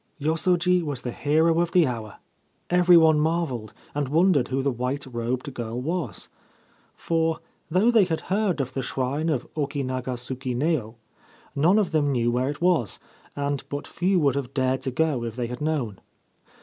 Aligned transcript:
Yosoji 0.19 0.81
was 0.81 1.03
the 1.03 1.11
hero 1.11 1.59
of 1.59 1.73
the 1.73 1.85
hour. 1.85 2.15
Every 2.71 2.97
one 2.97 3.19
marvelled, 3.19 3.71
and 3.93 4.09
wondered 4.09 4.47
who 4.47 4.63
the 4.63 4.71
white 4.71 5.05
robed 5.05 5.53
girl 5.53 5.79
was; 5.79 6.27
for, 6.95 7.39
though 7.69 7.91
they 7.91 8.05
had 8.05 8.21
heard 8.21 8.59
of 8.61 8.73
the 8.73 8.81
shrine 8.81 9.29
of 9.29 9.45
Oki 9.55 9.83
naga 9.83 10.13
suku 10.13 10.55
neo, 10.55 10.95
none 11.55 11.77
of 11.77 11.91
them 11.91 12.11
knew 12.11 12.31
where 12.31 12.49
it 12.49 12.61
was, 12.61 12.97
and 13.35 13.63
but 13.69 13.85
few 13.85 14.19
would 14.19 14.33
have 14.33 14.55
dared 14.55 14.81
to 14.81 14.89
go 14.91 15.23
if 15.23 15.35
they 15.35 15.45
had 15.45 15.61
known. 15.61 16.01